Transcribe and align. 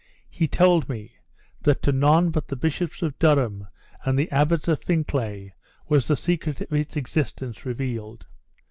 He 0.31 0.47
told 0.47 0.89
me, 0.89 1.13
that 1.61 1.83
to 1.83 1.91
none 1.91 2.31
but 2.31 2.47
the 2.47 2.55
bishops 2.55 3.03
of 3.03 3.19
Durham 3.19 3.67
and 4.03 4.17
the 4.17 4.31
abbots 4.31 4.67
of 4.67 4.81
Fincklay 4.81 5.51
was 5.87 6.07
the 6.07 6.15
secret 6.15 6.59
of 6.59 6.73
its 6.73 6.97
existence 6.97 7.67
revealed. 7.67 8.25